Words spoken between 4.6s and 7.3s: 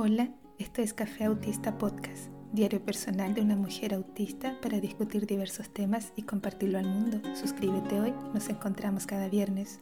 para discutir diversos temas y compartirlo al mundo.